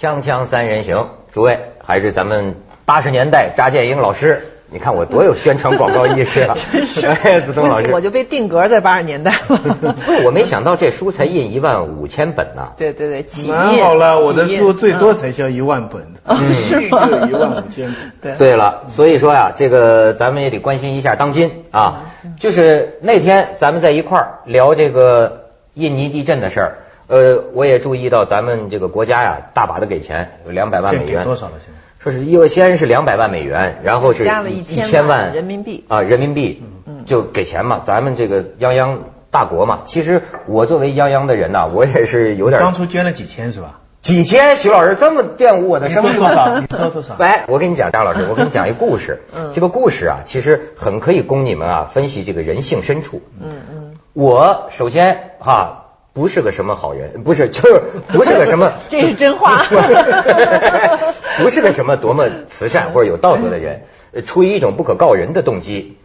[0.00, 2.54] 锵锵三人行，诸位还是咱们
[2.86, 4.40] 八十年代扎建英老师，
[4.70, 6.56] 你看我多有宣传广告意识啊！
[6.72, 9.58] 真是，哎，子东老师，我就被定格在八十年代了。
[10.06, 12.72] 不，我没想到这书才印一万五千本呢。
[12.78, 18.10] 对对对，起蛮印好了，我的书最多才销一万本，嗯是吗就有一万五千本。
[18.38, 22.04] 对对了，所以说呀，这个咱们也得关心一下当今啊。
[22.38, 26.78] 就是那天咱们在一块儿聊这个印尼地震的事儿，
[27.10, 31.34] 呃，我也注意到咱们这个国家呀，大把的给钱，有两百万美元多。
[31.34, 31.54] 少了？
[31.58, 31.80] 现在？
[31.98, 36.62] 说是又先是两百万美元，然后是加了一千万人民币啊，人民币
[37.06, 37.80] 就给钱嘛。
[37.84, 38.98] 咱们这个泱泱
[39.32, 43.80] 大国嘛，其实我作为泱泱的人呐，我也是有点当初捐了几千是吧？
[44.02, 44.54] 几千。
[44.56, 46.60] 徐老师这么玷污我的你生命多少？
[46.90, 47.16] 多少？
[47.18, 49.20] 来，我跟你讲，张老师，我跟你讲一个故事。
[49.36, 53.20] 嗯这个故事啊，其实很可以供你们啊分析这个人性深处。
[53.40, 55.79] 嗯嗯，我首先哈
[56.12, 59.64] 不是个什么好人， 不是就是不是个什么， 这是真话
[61.38, 65.96] 不是个什么多么慈善或者有道德的人，呃出于一种不可告人的动机。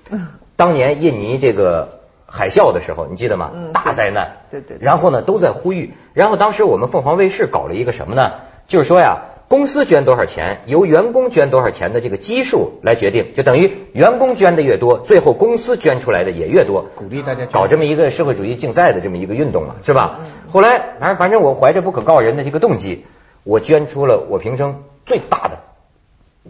[0.56, 3.52] 当年印尼这个海啸的时候，你记得吗？
[3.54, 4.38] 嗯大灾难。
[4.50, 5.94] 对对对然后呢，都在呼吁。
[6.14, 8.32] 然后当时我们凤凰卫视搞了一个什么呢？
[8.68, 16.88] 就是说呀，公司捐多少钱，由员工捐多少钱的这个基数来决定，就等于员工捐的越多，最后公司捐出来的也越多。
[16.96, 20.22] 鼓励大家搞这么一个社会主义竞赛的这么一个运动嘛，是吧？
[20.52, 23.06] 后来，反正反正我怀着不可告人的这个动机，
[23.44, 25.60] 我捐出了我平生最大的，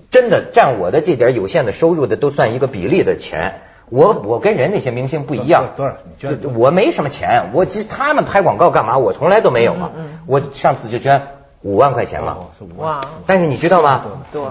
[0.09, 3.61] 真的占我的这点有限的收入的都算一个比例的钱。
[3.89, 8.97] 我我跟人那些明星不一样，多少你捐了多少我没什么钱，我其实他们拍广告干嘛？
[8.97, 9.91] 我从来都没有啊。
[10.25, 11.27] 我上次就捐
[11.65, 12.37] 五万块钱嘛。
[12.39, 13.01] 哦，是五万哇。
[13.25, 14.05] 但是你知道吗？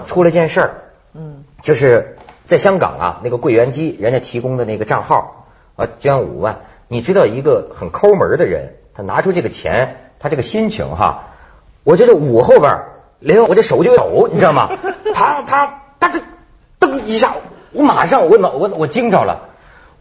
[0.05, 0.75] 出了件事儿，
[1.13, 5.45] 嗯，就是在香港啊，那个柜员机人家提供的那个账号
[5.77, 6.59] 啊，捐五万。
[6.89, 11.29] 你知道一个很抠门的人，他拿出这个钱，他这个心情哈，
[11.83, 12.85] 我觉得捂后边儿，
[13.19, 14.77] 连我这手就抖，你知道吗？
[15.15, 16.19] 他他他这
[16.79, 17.37] 噔一下，
[17.71, 19.49] 我马上我脑我我惊着了，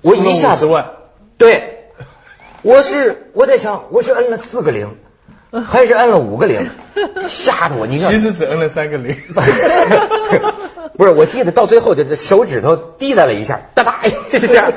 [0.02, 0.90] 我一下子十万，
[1.38, 1.90] 对，
[2.62, 4.98] 我是我在想，我是摁了四个零，
[5.62, 6.68] 还是摁了五个零？
[7.28, 9.16] 吓得我，你知道其实只摁了三个零。
[10.96, 14.10] 不是，我记得到最后，这这手指头滴答了一下，哒哒一
[14.46, 14.72] 下，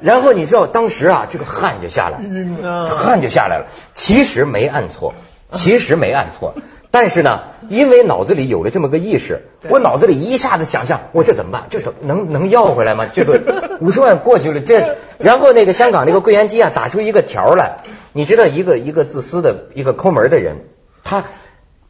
[0.00, 3.66] 然后你知道当时啊，这个汗就下来了，汗就下来了。
[3.92, 5.14] 其实没按错，
[5.52, 6.54] 其实没按错，
[6.92, 11.64] 但是呢，因为脑子里有了这么个意识，我脑子里一下子想象，我这怎么办？
[11.68, 13.06] 这怎么能能要回来吗？
[13.12, 13.40] 这个
[13.80, 17.78] 五十万过去了，这然后那个香港那个柜员机啊，打出一个条来，
[18.12, 20.64] 你知道一个一个自私的一个抠门的人，
[21.04, 21.24] 他。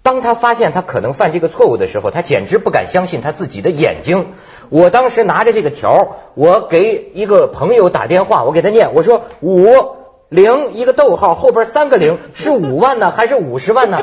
[0.03, 4.35] 当他发现他可能犯这个错误的时候，他简直不敢相信他自己的眼睛。
[4.69, 9.67] 我当时拿着这个条，我给一个朋友打电话，我给他念，我说五
[10.29, 14.03] 零一个逗号后边三个零是五万呢还是五十万呢？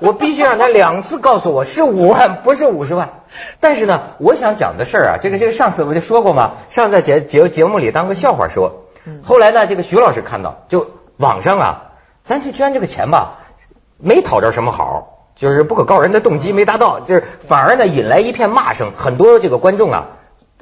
[0.00, 3.20] 我必须让他两次告诉我是五万，不是五十万。
[3.60, 8.86] 但是呢，我想讲的事儿啊，这个这个上次我就说过嘛，上次在节节节目里当个笑话说。
[9.22, 11.82] 后来呢，这个徐老师看到，就网上啊，
[12.24, 13.38] 咱去捐这个钱吧，
[13.98, 15.16] 没讨着什么好。
[15.36, 20.08] 就是不可告人的动机没达到，就是反而呢引来一片骂声，很多这个观众啊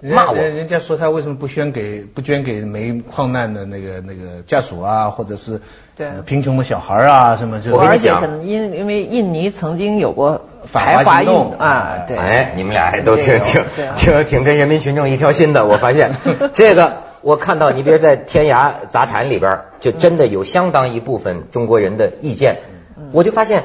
[0.01, 0.37] 骂我。
[0.37, 5.61] 人人家说他为什么不捐给不捐给没矿难的那个那个家属啊，或者是
[5.97, 7.79] 对呃贫穷的小孩啊什么这种。
[7.79, 13.65] 我跟你讲而且可能因因为印尼曾经有过反华排华运行动啊，对，哎，你们俩还都挺挺
[13.97, 16.13] 挺挺跟人民群众一条心的，我发现
[16.53, 22.59] 这个我看到你比如在天涯杂谈里边，就真的有相当一部分中国人的意见，
[23.13, 23.65] 我就发现，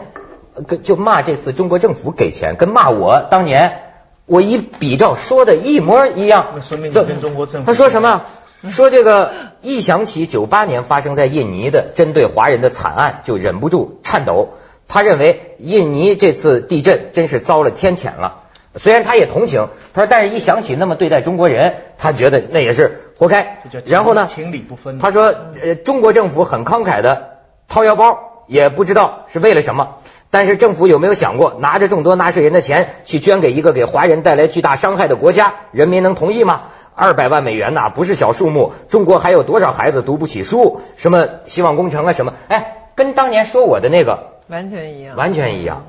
[0.56, 3.83] 呃跟就骂这次中国政府给钱，跟骂我当年
[4.26, 6.48] 我一比照说的一模一样。
[6.56, 8.24] 那说明你跟中国政府他说什么？
[8.70, 14.54] 说这个一想起九八年发生在印尼的针对华人的惨案，就忍不住颤抖。
[14.88, 18.40] 他认为印尼这次地震真是遭了天谴了。
[18.76, 23.62] 虽然他也同情，他说，但是一想起那么对待中国人，他觉得那也是活该。
[23.86, 29.96] 然后呢，情理不分他说，呃，中国政府很慷慨的掏腰包，也不知道是为了什么。
[30.30, 36.64] 但是政府有没有想过，拿着众多纳税人的钱去捐给一个给华人带来巨大伤害的国家，人民能同意吗？
[36.96, 38.74] 二百万美元呐、不是小数目。
[38.90, 40.82] 中国还有多少孩子读不起书？
[40.98, 42.34] 什么希望工程啊，什么？
[42.48, 45.86] 哎，跟当年说我的那个完全一样，完全一样。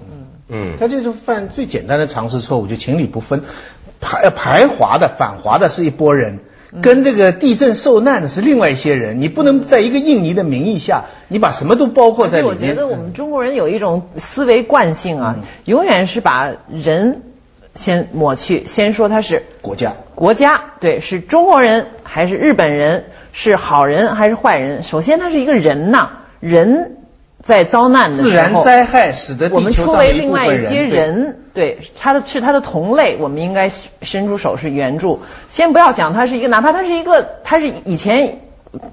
[0.47, 3.45] 嗯，他就是犯最简单的常识错误，就情理不分。
[4.01, 6.41] 排排华的、反华的是一拨人，
[6.83, 9.21] 跟这个地震受难的是另外一些人。
[9.21, 12.55] 你不能在一个印尼的名义下，你把什么都包括在里面。
[12.55, 17.23] 我觉得我们中国人有一种思维惯性啊，嗯永远是把人
[17.75, 24.83] 先抹去，先说他是国家国家，对，是中国人还是日本人，是好人还是坏人？
[24.83, 26.11] 首先他是一个人呐，
[26.41, 26.97] 人
[27.45, 35.21] 在遭难的时候，自然灾害使得我们出为另外一些人，对他的是他的同类，我们应该伸出手是援助。
[35.51, 38.39] 先不要想他是一个，哪怕他是一个，他是以前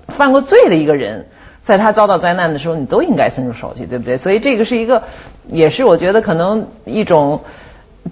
[0.10, 1.28] 犯过罪的一个人，
[1.62, 4.18] 在他遭到灾难的时候，你都应该伸出手去，对不对？
[4.18, 5.04] 所以这个是一个，
[5.48, 7.44] 也是我觉得可能一种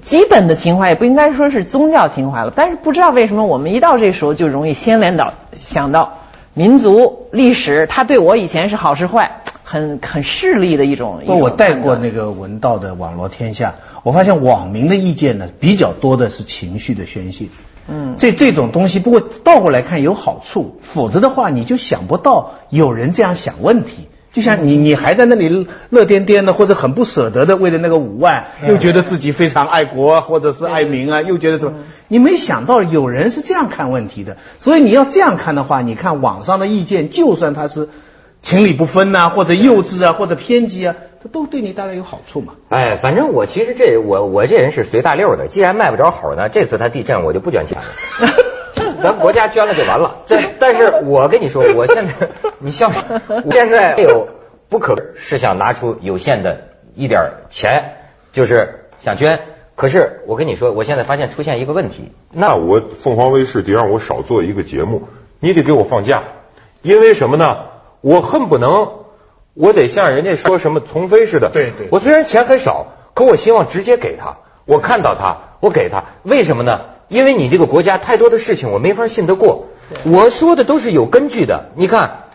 [0.02, 2.54] 基本的情怀，也不应该说是宗教情怀了。
[2.56, 6.20] 但是不知道为什么，我们一到这时候就容易先联到想到
[6.54, 9.39] 民族历史，他对我以前是好是坏，
[9.70, 11.22] 很很势利的一种。
[11.24, 17.46] 一不，我带过那个文道的网络天下，我发现网民的意见呢比较多的是情绪的宣泄。
[17.88, 24.08] 嗯这这种东西，不过倒过来看有好处，否则的话你就想不到有人这样想问题。
[24.32, 31.80] 就像你，你还在那里乐颠颠的，或者很不舍得的，为了那个五万，又觉得自己非常爱国或者是爱民啊，又觉得怎么？
[32.08, 37.90] 你没想到有人是这样看问题的，所以你要这样看的话，你看网上的意见，就算他是
[38.42, 42.54] 情理不分呐、或者幼稚啊，或者偏激啊，这都对你带来有好处嘛。
[42.70, 48.34] 哎，反正我其实这我我这人是随大溜的，既然卖不着好呢，这次他地震我就不捐钱了。
[49.02, 50.20] 咱国家捐了就完了。
[50.28, 52.14] 但但是我跟你说，我现在
[52.60, 53.44] 你笑什么？
[53.46, 54.28] 我现在有
[54.70, 56.66] 不可是想拿出有限的
[56.96, 57.96] 一点儿钱，
[58.34, 59.40] 就是想捐。
[59.76, 65.08] 可是我跟你说，我现在发现出现一个问题，那我凤凰卫视得让我少做一个节目，
[65.40, 66.24] 你得给我放假，
[66.82, 67.58] 因为什么呢？
[68.02, 68.90] 我恨不能，
[69.54, 71.50] 我得像人家说什么从飞似的。
[71.52, 76.82] 对对我虽然钱很少，可我希望直接给他，我看到他，我给他，为什么呢？
[77.10, 79.66] 因为你这个国家太多的事情我没法信得过，
[80.04, 81.72] 我说的都是有根据的。
[81.76, 82.26] 你看，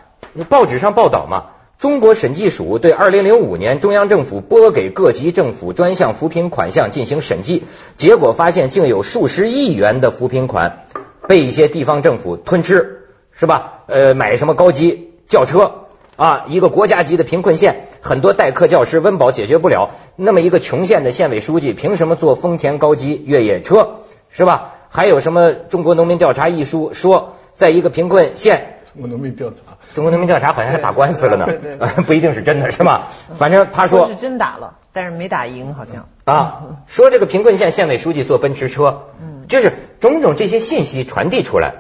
[0.48, 1.44] 报纸上报道嘛，
[1.78, 7.62] 中国审计署对二零零五年中央政府拨给各级政府专项扶贫款项进行审计，
[7.94, 10.86] 结果发现竟有数十亿元的扶贫款
[11.28, 13.84] 被一些地方政府吞吃，是吧？
[13.86, 15.86] 呃，买什么高级轿车
[16.16, 23.96] 啊，一个国家级的贫困县，很多代课教师温饱解决不了，那么一个穷县的县委书记凭什么坐丰田高级越野车，
[24.30, 24.72] 是吧？
[24.90, 33.08] 还有什么《中国农民调查》一书说，在一个贫困县中国农民调查，中国农民调查好像还打官司了呢对对， 不一定是真的，是吧？
[33.36, 36.06] 反正他说是真打了，但是没打赢，好像。
[36.24, 39.06] 啊，说这个贫困县县委书记坐奔驰车，
[39.48, 41.74] 就是种种这些信息传递出来，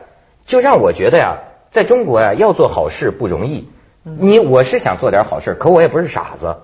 [0.44, 1.38] 就让我觉得呀，
[1.74, 3.66] 在中国呀要做好事不容易。
[4.04, 6.54] 你我是想做点好事，可我也不是傻子。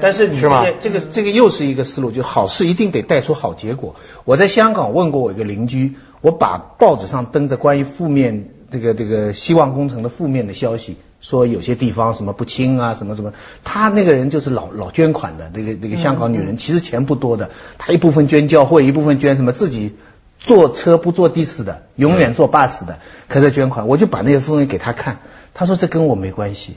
[0.00, 3.96] 但是你是吗这个这个这个又是一个思路，就好事一定得带出好结果。
[4.24, 13.32] 我在香港问过我一个邻居，我把报纸上登着关于负面这个这个希望工程的负面的消息，说有些地方什么不清啊，什么什么，
[13.64, 19.96] 他那个人就是老老捐款的，那个那个香港女人其实钱不多的，她一部分捐教会，一部分捐什么自己。
[20.42, 22.98] 坐车不坐的士的，永远坐 bus 的，
[23.28, 25.18] 可在捐款，我就把那些东西给他看，
[25.54, 26.76] 他说这跟我没关系，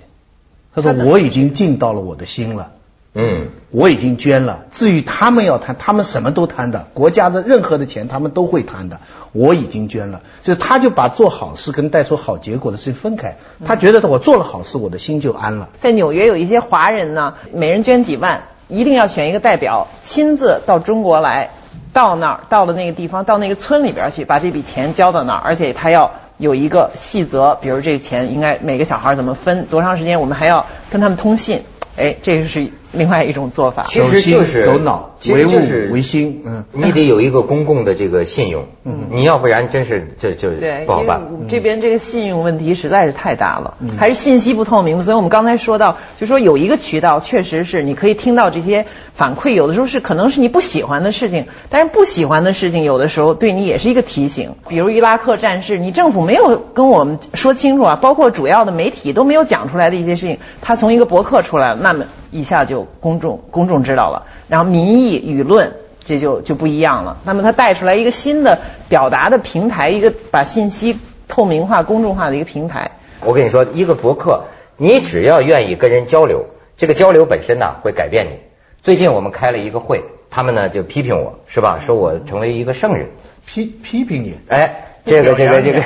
[0.73, 2.71] 他说我已经尽到了我的心了。
[3.17, 4.65] 嗯，我已经捐了。
[4.71, 8.99] 至于他们要贪，他们什么都贪的，国家的任何的钱他们都会贪的。
[9.31, 13.37] 我已经捐了，就是他就把做好事跟带出好结果的事情分开。
[13.65, 15.69] 他觉得我做了好事，我的心就安了。
[15.79, 21.51] 在纽约有一些华人呢，每人捐几万，一定要选一个代表亲自到中国来，
[21.95, 31.63] 到那儿到了那个地方，到那个村里边去，把这笔钱交到那儿，而且他要有一个细则，比如这个钱应该每个小孩怎么分，多长时间，我们还要跟他们通信。
[31.95, 33.83] 哎，这个是另外一种做法。
[33.83, 35.51] 其实就是走脑，其唯物
[35.91, 36.41] 唯心。
[36.45, 41.21] 嗯，你得有一个公共的这个信用，嗯你要不然真是这就对，不好办。
[41.47, 45.03] 这边这个信用问题实在是太大了，还是信息不透明。
[45.03, 54.55] 所以我们刚才说到，就说有一个渠道，确实是你可以听到这些反馈，有的时候是可能是你不喜欢的事情，但是不喜欢的事情有的时候对你也是一个提醒。
[54.67, 62.05] 比如伊拉克战事，你政府没有跟我们说清楚啊，包括主要的媒体都没有讲出来的一些事情，他从一个博客出来了，那么
[62.39, 65.73] 一下就公众公众知道了，然后民意舆论。
[66.07, 67.17] 这就就不一样了。
[67.25, 72.91] 那么它带出来一个新的表达的平台，一个把信息透明化、公众化的一个平台。
[73.21, 74.43] 我跟你说，一个博客，
[74.77, 76.45] 你只要愿意跟人交流，
[76.77, 78.39] 这个交流本身呢会改变你。
[78.83, 81.79] 最近我们开了一个会，他们呢就批评我，是吧？
[81.81, 83.07] 说我成为一个圣人。
[83.47, 84.37] 批批评你。
[84.47, 85.81] 哎，这个这个这个，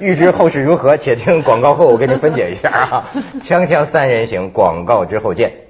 [0.00, 3.10] 预知后事如何，且听广告后我给你分解一下啊。
[3.40, 5.69] 锵锵三人行，广告之后见。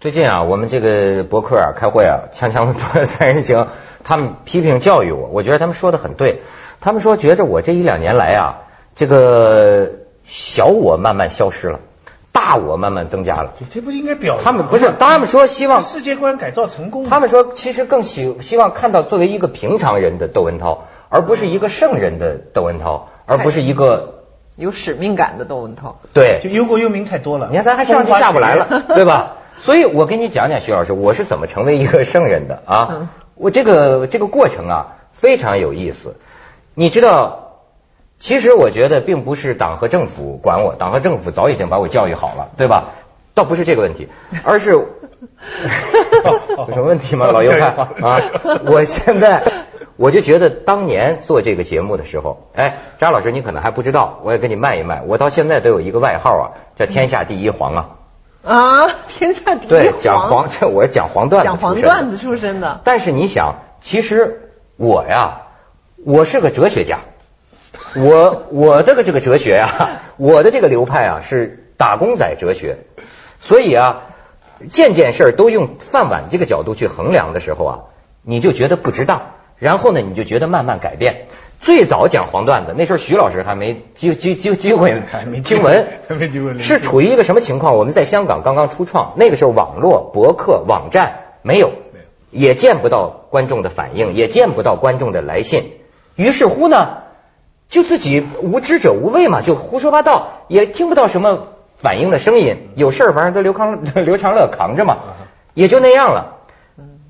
[0.00, 3.66] 最近啊，我们这个博客啊开会啊，锵锵三人行，
[4.04, 6.42] 他们批评教育我，我觉得他们说的很对。
[6.80, 8.58] 他们说觉着我这一两年来啊，
[8.94, 9.90] 这个
[10.24, 11.80] 小我慢慢消失了，
[12.30, 13.54] 大我慢慢增加了。
[13.74, 17.08] 这不应该表扬他们不是，他们说希望世界观改造成功。
[17.08, 23.08] 他们说其实更希希望看到作为一个平常人的窦文涛，而不是一个圣人的窦文涛。
[23.26, 24.22] 而不是一个
[24.54, 25.98] 有使命感的窦文涛。
[26.14, 27.48] 对，就忧国忧民太多了。
[27.50, 29.37] 你看咱还上去下不来了，对吧？
[29.58, 33.10] 所以我跟你讲讲，徐老师，我是怎么成为一个圣人的啊？
[33.34, 36.16] 我这个这个过程啊，非常有意思。
[36.74, 37.60] 你知道，
[38.18, 42.90] 其实我觉得并不是党和政府管我，党和政府早已经把我教育好了，对吧？
[43.34, 44.08] 倒不是这个问题，
[44.44, 44.86] 而是 有
[46.72, 47.30] 什么问题吗？
[47.30, 48.20] 老右派啊！
[48.66, 49.44] 我现在
[49.96, 56.44] 我就觉得当年做这个节目的时候，哎，张老师你可能还不知道，我也跟你卖一卖，我到现在都有一个外号啊，
[56.76, 57.90] 叫天下第一黄啊。
[58.42, 62.80] 啊， 天下第一对，讲黄，这我是讲黄段子，讲黄段子出身的。
[62.84, 65.42] 但是你想，其实我呀，
[66.04, 67.00] 我是个哲学家，
[67.94, 72.78] 我我的个这个哲学啊，我的这个流派啊是打工仔哲学，
[73.40, 74.02] 所以啊，
[74.68, 77.78] 件件事儿都用饭碗这个角度去衡量的时候啊，
[78.22, 81.26] 你就觉得不值当，然后呢，你就觉得慢慢改变。
[81.60, 85.02] 最早讲黄段子，那时候徐老师还没机机机机会
[85.42, 85.86] 听闻，
[86.60, 87.76] 是处于一个什么情况？
[87.76, 91.72] 我们在香港刚刚初创，那个时候网络博客网站没有，
[92.30, 95.72] 也见不到观众的反应，也见不到观众的来信。
[96.14, 96.98] 于是乎呢，
[97.68, 102.68] 就自己无知者无畏嘛，就胡说八道，也听不到什么反应的声音。
[102.76, 104.96] 有事儿反正都刘康 刘长乐扛着嘛，
[105.54, 106.38] 也就那样了。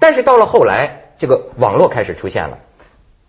[0.00, 2.58] 但是到了后来，这个网络开始出现了。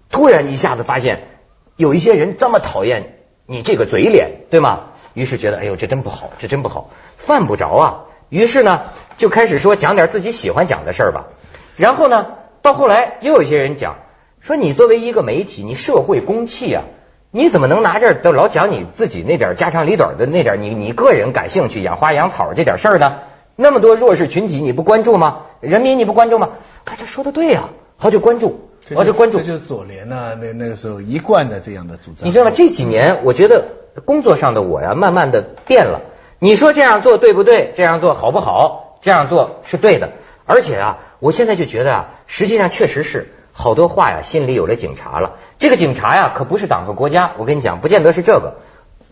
[0.10, 1.28] 突然一下子发现，
[1.76, 4.82] 有一些人这么讨厌你这个嘴脸，对吗？
[5.14, 8.06] 于是觉得，哎呦，这真不好，这真不好，犯不着啊。
[8.30, 8.82] 于是呢，
[9.18, 11.28] 就开始说讲点自己喜欢讲的事儿吧。
[11.76, 12.28] 然后呢，
[12.62, 13.96] 到后来又有些人讲，
[14.40, 16.84] 说你作为一个媒体，你社会公器啊，
[17.32, 23.20] 你怎么能拿这都老讲你自己那点家长里短的那点你你个人感兴趣养花养草这点事儿呢？
[23.56, 25.42] 那么多弱势群体你不关注吗？
[25.60, 26.50] 人民你不关注吗？
[26.86, 28.69] 他这说的对呀，好就关注。
[28.96, 32.28] 我就关注，这就是左联呐，那那个时候一贯的这样的主张。
[32.28, 32.52] 你知道吗？
[32.56, 33.66] 这几年我觉得
[34.06, 36.02] 工作上的我呀，慢慢的变了。
[36.40, 37.74] 你说这样做对不对？
[37.76, 38.98] 这样做好不好？
[39.02, 40.12] 这样做是对的。
[40.46, 45.36] 而且啊，我现在就觉得啊，实际上确实是好多话呀，心里有了警察了。
[45.58, 48.56] 这个警察呀，可不是党和国家，我跟你讲，不见得是这个，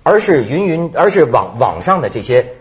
[0.03, 2.53] 而是云云，而是网网上的这些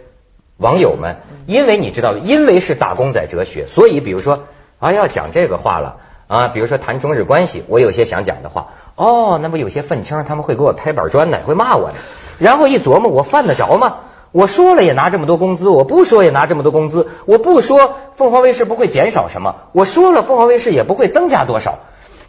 [0.59, 1.17] 网友们。
[1.47, 4.45] 因为你知道，因为是打工仔哲学，所以比如说
[4.79, 6.01] 啊，要讲这个话了。
[6.29, 11.95] 啊，比如说谈中日关系，我有些想讲的话，哦，那么有些愤青他们会给我拍板砖的，会骂我的。
[12.39, 13.99] 然后一琢磨，我犯得着吗？
[14.33, 21.79] 我说了也拿这么多工资，我不说也拿这么多工资，我不说凤凰卫视不会减少什么，我说了凤凰卫视也不会增加多少。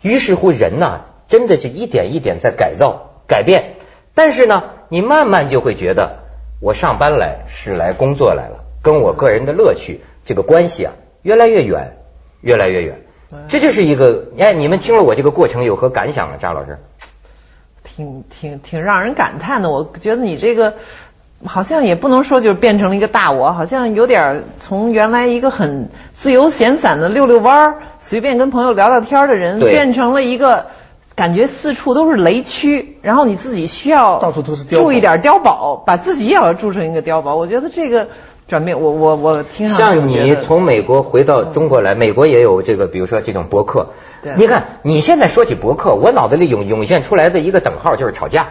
[0.01, 3.77] 于是乎，人呐，真的就一点一点在改造、改变。
[4.13, 6.19] 但是呢，你慢慢就会觉得，
[6.61, 11.97] 我上班来是来工作来了，跟我个人的乐趣这个关系啊，越来越远，
[12.41, 13.01] 越来越远。
[13.49, 16.79] 这就是一个，哎，你们听了我这个过程有何感想啊，张老师？
[17.83, 19.69] 挺挺挺让人感叹的。
[19.69, 20.75] 我觉得你这个
[21.45, 30.67] 好像也不能说就是变成了一个大我，好像有点从原来一个很自由闲散的溜溜弯儿、随便跟朋友聊聊天的人，变成了一个
[31.15, 37.35] 感觉四处都是雷区，然后你自己需要到处都是住一点碉堡，把自己也要住成一个碉堡。
[37.35, 38.07] 我觉得这个。
[38.47, 43.89] 转变，我我我听上像你从美国回到中国来，美国也有这个，比如说这种博客。
[44.23, 44.33] 对。
[44.37, 48.47] 你看，你现在说起博客，我脑子里涌涌现出来的一个等号就是吵架。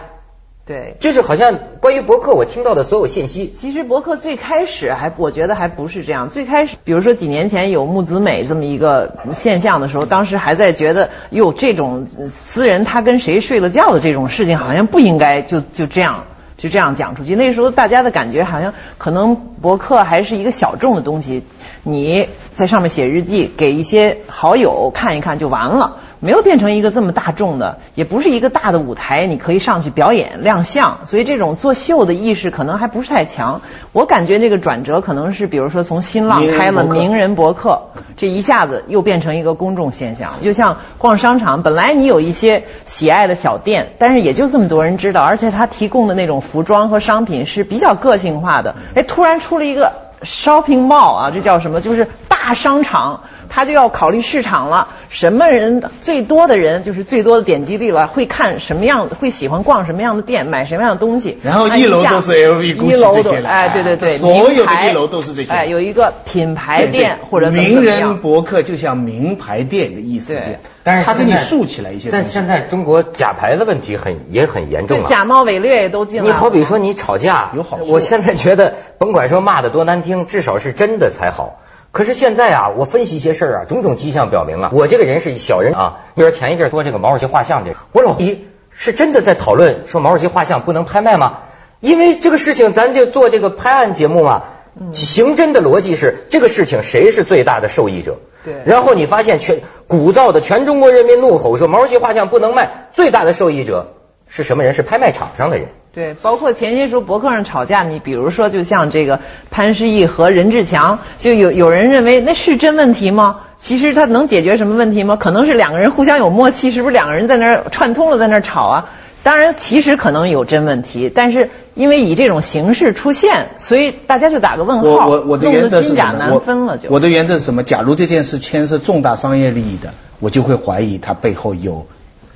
[0.66, 0.96] 对。
[1.00, 3.48] 就是好像关于博客，我听到的所有信息。
[3.48, 6.28] 其实博客最开始还，我觉得还不是这样。
[6.28, 16.24] 最开始，比如说几年前有木子美这么一个现象的时候，当时还在觉得，哟，这种私人他跟谁睡了觉的这种事情，好像不应该就就这样。
[16.56, 21.44] 就这样讲出去，那时候大家的感觉好像可能博客还是一个小众的东西，
[21.82, 25.98] 你在上面写日记，给一些好友看一看就完了。
[26.26, 33.60] 没有变成一个这么大众的，也不是一个大的舞台，你可以上去表演亮相，所以这种做秀的意识可能还不是太强。
[33.92, 40.32] 我感觉这个转折可能是，比如说从新浪开了名人博客，这一下子又变成一个公众现象。
[40.40, 48.74] 就像逛商场，本来你有一些喜爱的小店，但是也就这么多人知道，而且他提供的那种服装和商品是比较个性化的。
[48.96, 49.92] 哎，突然出了一个
[50.26, 51.80] shopping mall 啊，这叫什么？
[51.80, 53.22] 就是大商场。
[53.48, 61.38] 他就要考虑市场了，什么人最多的人就是最多的点击率了，会看什么样，会喜欢逛什么样的店，买什么样的东西。
[61.42, 65.52] 然后一楼都是 LV、一楼都哎，对对对，所有的一楼都是这些。
[65.52, 70.34] 哎，有一个品牌店或者名人博客，就像名牌店的意思。
[70.34, 72.10] 对，但是他给你竖起来一些。
[72.12, 76.26] 但现在中国假牌的问题很也很严重啊，假冒伪劣也都进来。
[76.28, 81.58] 你好比说你吵架，有好我现在觉得甭管说骂的多难听，至少是真的才好。
[81.90, 85.96] 可是现在啊，我分析一些事儿啊，种种迹象表明啊，我这个人是小人啊。
[86.14, 91.38] 比如前一阵说这个毛主席画像这个，我老提是真的在讨论说毛主席画像不能拍卖吗？
[91.80, 94.44] 因为这个事情，咱就做这个拍案节目嘛。
[94.92, 98.18] 刑侦的逻辑是，这个事情谁是最大的受益者？
[98.46, 98.54] 对。
[98.64, 103.94] 然后你发现全鼓噪的全中国人民怒吼说毛主席画像不能卖，最大的受益者
[104.26, 104.72] 是什么人？
[104.72, 105.66] 是拍卖场上的人。
[105.92, 113.40] 对，包括前些时候博客上吵架，你比如说就像这个潘石屹和任志强，就有有人认为那是真问题吗？
[113.58, 115.16] 其实他能解决什么问题吗？
[115.16, 118.90] 可能是两个人互相有默契，是不是两个人在那儿串通了在那儿吵啊？
[119.22, 126.88] 当然，其实可能有真问题，但是因为以这种形式出现，所以大家就打个问号，我我我的原则是真假难分了就。
[126.90, 127.62] 我的原则是什么？
[127.62, 131.86] 假如这件事牵涉重大商业利益的，我就会怀疑它背后有。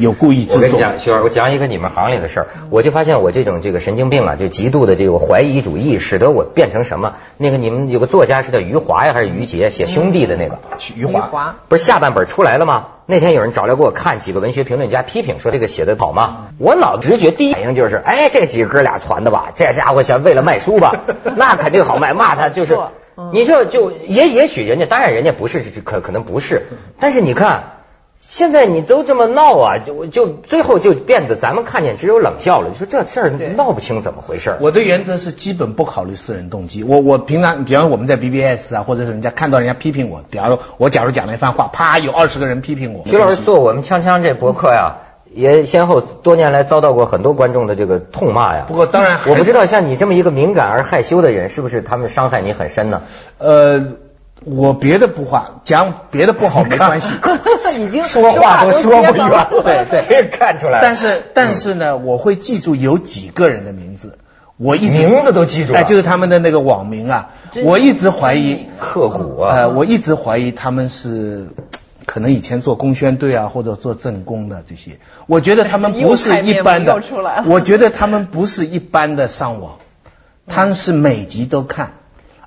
[0.00, 0.56] 有故意制作。
[0.56, 7.16] 我跟你讲，徐儿，我讲一个你们行里的事儿，我就发现我这种这个神经病啊，就极度的这个怀疑主义，使得我变成什么？
[7.36, 10.58] 那个你们有个作家是叫余华呀，还是余杰写兄弟的那个？
[10.96, 11.56] 余华。
[11.68, 12.86] 不是下半本出来了吗？
[13.04, 16.46] 那天有人找来给我看，几个文学评论家批评说这个写的好吗？
[16.56, 19.52] 我脑子直觉第一反应就是，哎，这几个哥俩传的吧？
[19.54, 21.02] 这家伙想为了卖书吧？
[21.36, 22.14] 那肯定好卖。
[22.14, 22.78] 骂他就是，
[23.34, 27.74] 你说就也也许人家当然人家不是可可能不是，但是你看。
[28.30, 32.68] 现在你都这么闹啊，就就最后就变得咱们看见只有冷笑了。
[32.70, 34.56] 你说这事儿闹不清怎么回事？
[34.60, 36.84] 我的原则是基本不考虑私人动机。
[36.84, 43.02] 我我平常，比方我们在 BBS 啊，或者是人家看到人家批评我，比方说我假如讲了一番话，啪有二十个人批评我。
[43.04, 44.98] 徐老师做我们锵锵这博客呀，
[45.34, 48.64] 也先后多年来遭到过很多观众的这个痛骂呀。
[48.68, 53.02] 不过当然，我不知道像你这么一个敏感而害羞的人，是不是他们伤害你很深呢？
[53.38, 53.86] 呃。
[54.44, 57.08] 我别的不画，讲别的不好 没关系，
[57.78, 60.80] 已经 说话都说不远，对对， 这看出来。
[60.82, 64.18] 但是但是呢，我会记住有几个人的名字，
[64.56, 67.30] 我一名字都记住，哎，就是他们的那个网名啊，
[67.64, 71.48] 我一直怀疑刻骨啊，呃，我一直怀疑他们是
[72.06, 77.02] 可能以前做工宣队啊，或者做政工的这些，我觉得他们不是一般的，
[77.46, 79.76] 我觉得他们不是一般的上网，
[80.46, 81.92] 他们是每集都看。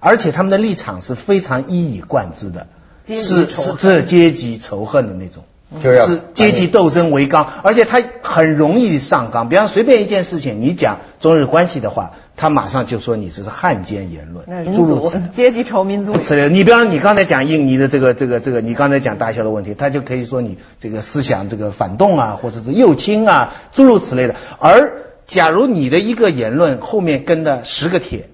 [0.03, 2.67] 而且他们的立场是非常一以贯之的，
[3.07, 5.45] 是是这阶级仇恨的那种，
[5.81, 9.47] 就是阶级斗争为纲，而且他很容易上纲。
[9.47, 16.13] 比方随便一件事情，你讲中日关系的话，他马上就说你这是汉奸言论，民族阶级仇民族。
[16.21, 24.35] 是的，你比方你刚才讲印尼的这个这个这个，你刚才讲大小的问题，他就可以说你这个思想这个反动啊，或者是右倾啊，诸如此类的。
[24.59, 28.27] 而假如你的一个言论后面跟了十个帖。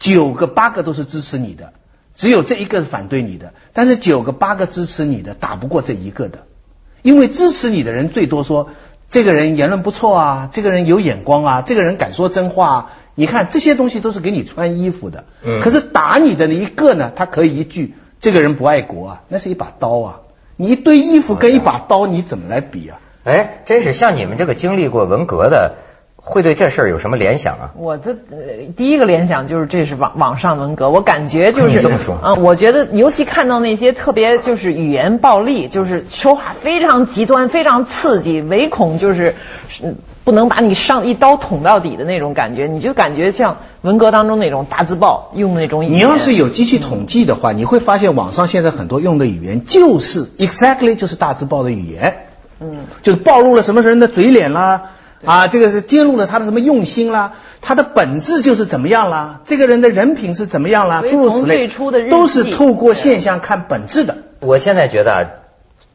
[0.00, 1.74] 九个八个都是支持你的，
[2.16, 3.52] 只有这一个是反对你的。
[3.74, 6.46] 但是九个八个支持你的打不过这一个的，
[7.02, 8.70] 因为支持你的人最多说
[9.10, 12.92] 这个人言论不错啊，这个人有眼光啊，这个人敢说真话啊。
[13.14, 15.26] 你看这些东西都是给你穿衣服的。
[15.44, 15.60] 嗯。
[15.60, 20.20] 可是打你的那一个呢，他可以一句这个人不爱国啊，那是一把刀啊。
[20.56, 22.98] 你一堆衣服跟一把刀，你怎么来比啊？
[23.24, 25.74] 哎，真是像你们这个经历过文革的。
[26.22, 27.70] 会对这事儿有什么联想啊？
[27.76, 28.36] 我的呃
[28.76, 32.34] 第一个联想就是这是网网上文革，我感觉就是这么说啊。
[32.34, 39.34] 我觉得尤其看到那些特别就是语言暴力，就是说话非常极端、非常刺激，唯恐就是
[40.22, 45.96] 不能把你上一刀捅到底的那种感觉，你就感觉像文革当中那种大字报用那种语言。
[45.96, 52.26] 你要是有机器统计的话，你会发现网上现在很多用的语言就是 exactly 就是大字报的语言，
[52.60, 54.90] 嗯，就是暴露了什么人的嘴脸啦。
[55.24, 57.34] 啊，这个是揭露了他的什么用心啦？
[57.60, 59.40] 他的本质就是怎么样啦？
[59.44, 61.02] 这个人的人品是怎么样啦？
[61.02, 61.68] 诸如此类，
[62.08, 64.18] 都是透过现象看本质的。
[64.40, 65.40] 我现在觉得，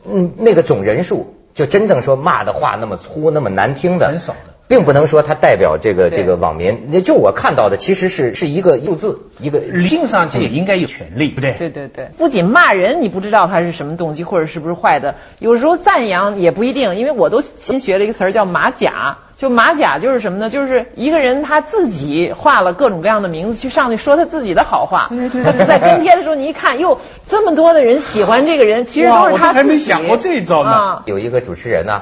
[0.08, 4.55] 嗯，那个总人数，就真正说骂的话那么粗、那么难听的，很少的。
[4.68, 11.54] 并不能说它代表这个这个网民，那就我看到的其实是是一个数字，一个理性上这也应该有权利，不对？
[11.60, 20.50] 对对对，不仅骂人，你不知道他是什么动机或者是不是坏的，有时候赞扬也不一定，因为我都新学了一个词儿叫马甲，就马甲就是什么呢？
[20.50, 27.00] 就是一个人他自己画了各种各样的名字去上去说他自己的好话，对对，在跟帖的时候你一看，哟，
[27.30, 31.04] 这么多的人喜欢这个人，其实都是他还没想过这一招呢。
[31.06, 32.02] 有一个主持人呢。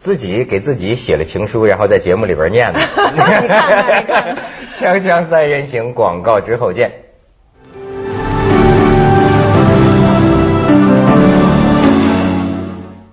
[0.00, 2.80] 自己给自己写了情书，然后在节目里边念的。
[4.80, 7.02] 锵锵三人行，广告之后见。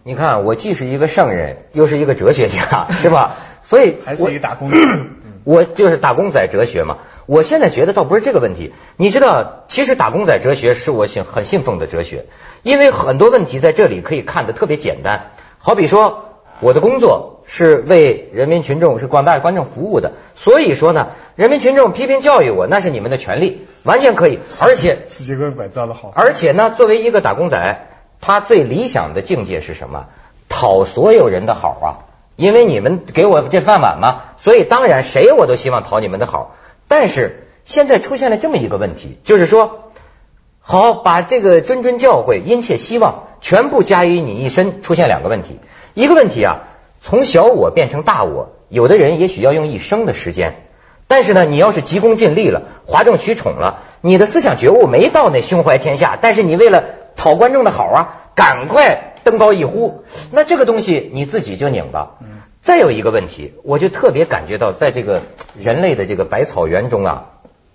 [0.05, 3.35] 你看，我既是一个圣人，又是一个哲学家， 是吧？
[3.63, 4.77] 所以还是一打工仔。
[5.43, 6.99] 我就是打工仔哲学嘛。
[7.25, 8.73] 我现在觉得倒不是这个问题。
[8.95, 12.27] 你知道，其实打工仔哲学是我信很信奉的哲学，
[12.63, 15.31] 因为很多问题在这里可以看得特别简单。
[15.57, 16.23] 好比说。
[16.59, 24.39] 我的工作是为人民群众、是广大观众服务的，所以说呢，人民群众批评教育我，那是你们的权利，完全可以。
[24.61, 26.11] 而且世界观改造的好。
[26.15, 27.87] 而且呢，作为一个打工仔，
[28.19, 30.07] 他最理想的境界是什么？
[30.49, 31.87] 讨所有人的好啊！
[32.37, 36.55] 因为你们给我这饭碗嘛，所以当然谁我都希望讨你们的好。
[36.87, 39.91] 但是现在出现了这么一个问题，就是说，
[40.61, 45.59] 好把这个谆谆教诲、殷切希望全部加于你一身，出现两个问题。
[45.97, 46.59] 一个问题啊，
[47.01, 50.67] 从小我变成大我，有的人也许要用一生的时间。
[51.07, 56.83] 但是呢，你要是急功近利了，哗众取宠了，你的思想觉悟没到那胸怀天下，但是你为了
[57.15, 62.19] 讨观众的好啊，赶快登高一呼，那这个东西你自己就拧了。
[62.61, 65.23] 再有一个问题，我就特别感觉到，在这个
[65.57, 67.25] 人类的这个百草园中啊，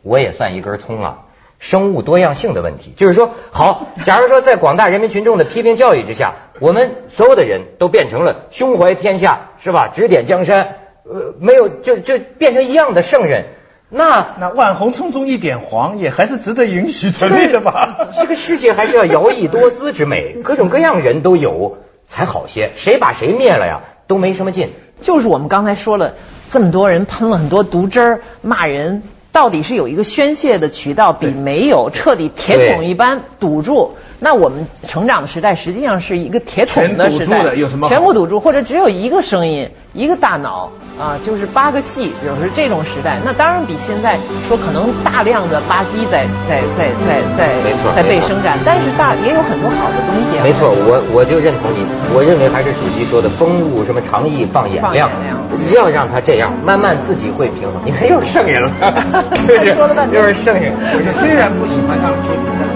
[0.02, 1.22] 我也算一根葱啊。
[1.62, 9.86] 生物多样性的问题，就是说，好，假如说在广大人民群众的批评教育之下，我们所有的人都变成了胸怀天下，是吧？
[9.86, 10.74] 指点江山。
[11.04, 13.46] 呃，没有，就就变成一样的圣人，
[13.90, 18.08] 那那万红丛中一点黄，也还是值得允许存立的吧？
[18.16, 22.70] 这个世界还是要摇曳多姿之美，各种各样人都有才好些。
[22.74, 24.72] 谁把谁灭了呀，都没什么劲。
[25.00, 26.14] 就是我们刚才说了，
[26.50, 33.96] 这么多人喷了很多毒汁儿，骂人，到底是有一个宣泄的渠道，比没有彻底铁桶一般堵住。
[34.22, 39.68] 那我们成长的时代实际上是一个铁桶的时代，有什么全部堵住，或者只有一个声音。
[39.94, 44.16] 一个大脑啊，就是八个系，比如说这种时代，那当然比现在
[44.48, 47.52] 说可能大量的垃圾在在在在在
[47.94, 50.40] 在被生产，但是大也有很多好的东西。
[50.42, 55.10] 没错，我我就认同你，我认为还是主席说的“风物什么长意放眼量”，
[55.76, 57.76] 要让它这样，慢慢自己会平衡。
[57.84, 58.72] 你看又是圣人了，
[59.76, 60.72] 说了半天又是圣人。
[60.72, 62.71] 我虽然不喜欢他们批评。